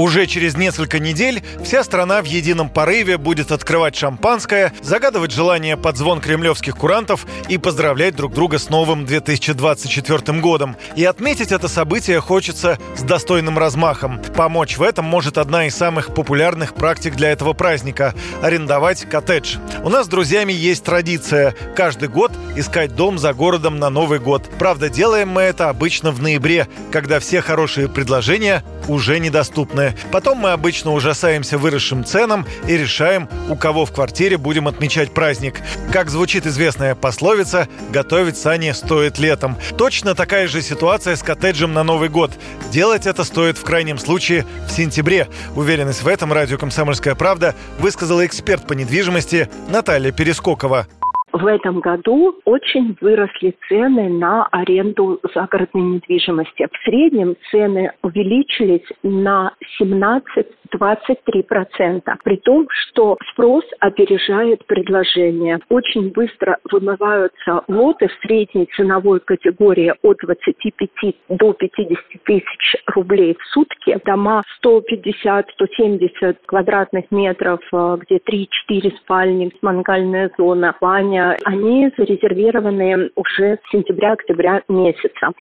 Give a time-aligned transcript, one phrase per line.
[0.00, 5.98] Уже через несколько недель вся страна в едином порыве будет открывать шампанское, загадывать желания под
[5.98, 10.74] звон кремлевских курантов и поздравлять друг друга с новым 2024 годом.
[10.96, 14.22] И отметить это событие хочется с достойным размахом.
[14.34, 19.58] Помочь в этом может одна из самых популярных практик для этого праздника– арендовать коттедж.
[19.84, 24.48] У нас с друзьями есть традиция– каждый год искать дом за городом на Новый год.
[24.58, 29.89] Правда, делаем мы это обычно в ноябре, когда все хорошие предложения уже недоступны.
[30.10, 35.60] Потом мы обычно ужасаемся выросшим ценам и решаем, у кого в квартире будем отмечать праздник.
[35.92, 39.56] Как звучит известная пословица «готовить сани стоит летом».
[39.76, 42.32] Точно такая же ситуация с коттеджем на Новый год.
[42.70, 45.28] Делать это стоит в крайнем случае в сентябре.
[45.56, 50.86] Уверенность в этом радио «Комсомольская правда» высказала эксперт по недвижимости Наталья Перескокова.
[51.32, 56.66] В этом году очень выросли цены на аренду загородной недвижимости.
[56.66, 65.58] В среднем цены увеличились на 17 23%, при том, что спрос опережает предложение.
[65.68, 73.44] Очень быстро вымываются лоты в средней ценовой категории от 25 до 50 тысяч рублей в
[73.52, 73.98] сутки.
[74.04, 83.70] Дома 150-170 квадратных метров, э, где 3-4 спальни, мангальная зона, баня, они зарезервированы уже с
[83.70, 85.32] сентября-октября месяца.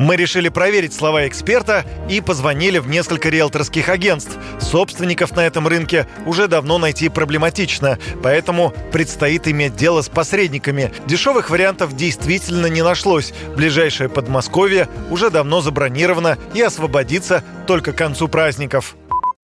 [0.00, 4.38] Мы решили проверить слова эксперта и позвонили в несколько риэлторских агентств.
[4.58, 10.90] Собственников на этом рынке уже давно найти проблематично, поэтому предстоит иметь дело с посредниками.
[11.04, 13.34] Дешевых вариантов действительно не нашлось.
[13.54, 18.96] Ближайшее Подмосковье уже давно забронировано и освободится только к концу праздников.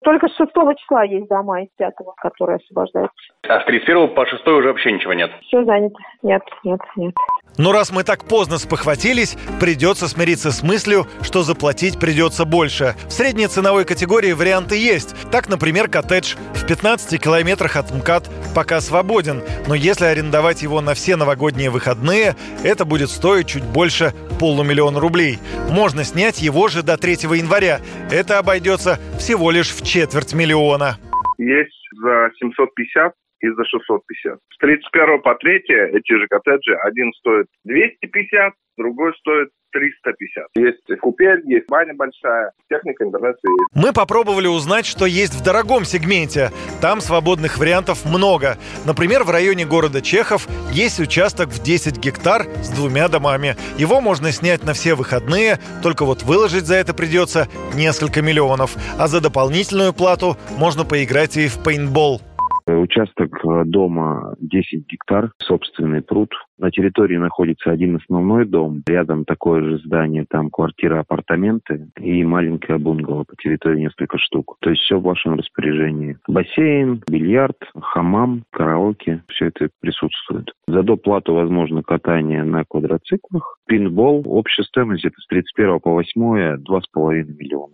[0.03, 3.15] Только 6 числа есть дома из 5, которые освобождаются.
[3.49, 5.31] А с 31 по 6 уже вообще ничего нет?
[5.43, 5.97] Все занято.
[6.23, 7.15] Нет, нет, нет.
[7.59, 12.95] Но раз мы так поздно спохватились, придется смириться с мыслью, что заплатить придется больше.
[13.09, 15.15] В средней ценовой категории варианты есть.
[15.31, 19.43] Так, например, коттедж в 15 километрах от МКАД пока свободен.
[19.67, 25.39] Но если арендовать его на все новогодние выходные, это будет стоить чуть больше полумиллиона рублей.
[25.71, 27.81] Можно снять его же до 3 января.
[28.11, 30.97] Это обойдется всего лишь в четверть миллиона.
[31.39, 34.39] Есть за 750 и за 650.
[34.39, 40.47] С 31 по 3 эти же коттеджи, один стоит 250, другой стоит 350.
[40.57, 43.69] Есть купель, есть баня большая, техника, интернет есть.
[43.75, 46.51] Мы попробовали узнать, что есть в дорогом сегменте.
[46.81, 48.57] Там свободных вариантов много.
[48.87, 53.57] Например, в районе города Чехов есть участок в 10 гектар с двумя домами.
[53.77, 58.77] Его можно снять на все выходные, только вот выложить за это придется несколько миллионов.
[58.99, 62.23] А за дополнительную плату можно поиграть и в пейнтбол.
[62.67, 66.33] Участок э, дома 10 гектар, собственный пруд.
[66.59, 72.79] На территории находится один основной дом, рядом такое же здание, там квартира, апартаменты и маленькая
[72.79, 74.57] бунгало по территории несколько штук.
[74.61, 76.19] То есть все в вашем распоряжении.
[76.27, 80.51] Бассейн, бильярд, хамам, караоке, все это присутствует.
[80.69, 83.59] За доплату возможно катание на квадроциклах.
[83.67, 86.21] Пинбол, общая стоимость это с 31 по 8
[86.57, 87.73] 2,5 миллиона.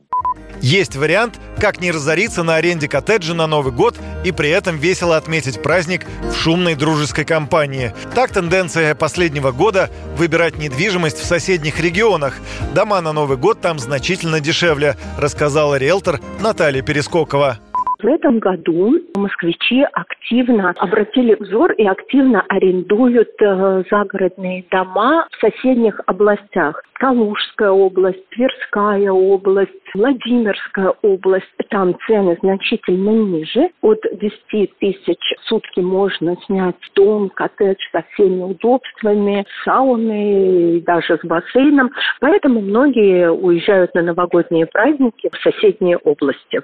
[0.60, 5.16] Есть вариант, как не разориться на аренде коттеджа на Новый год и при этом весело
[5.16, 7.92] отметить праздник в шумной дружеской компании.
[8.14, 12.40] Так тенденция последнего года– выбирать недвижимость в соседних регионах.
[12.74, 17.58] Дома на Новый год там значительно дешевле, рассказала риэлтор Наталья Перескокова.
[18.02, 26.00] В этом году москвичи активно обратили взор и активно арендуют э, загородные дома в соседних
[26.06, 26.82] областях.
[26.94, 31.46] Калужская область, Тверская область, Владимирская область.
[31.70, 33.70] Там цены значительно ниже.
[33.82, 41.24] От 10 тысяч в сутки можно снять дом, коттедж со всеми удобствами, сауной, даже с
[41.24, 41.92] бассейном.
[42.20, 46.62] Поэтому многие уезжают на новогодние праздники в соседние области.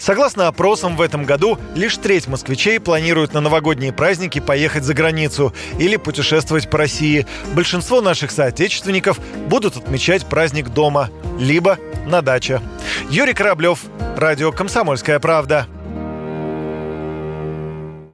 [0.00, 5.54] Согласно опросам, в этом году лишь треть москвичей планируют на новогодние праздники поехать за границу
[5.78, 7.26] или путешествовать по России.
[7.54, 12.62] Большинство наших соотечественников будут отмечать праздник дома, либо на даче.
[13.10, 13.80] Юрий Кораблев,
[14.16, 15.66] Радио «Комсомольская правда».